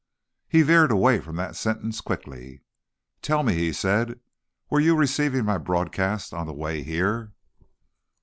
[0.49, 2.63] He veered away from that sentence quickly.
[3.21, 4.19] "Tell me," he said,
[4.67, 7.33] "were you receiving my broadcast on the way here?"